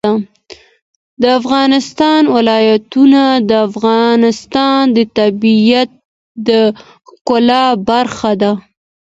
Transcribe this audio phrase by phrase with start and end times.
[1.21, 5.89] د افغانستان ولايتونه د افغانستان د طبیعت
[6.47, 6.49] د
[7.07, 8.53] ښکلا برخه ده.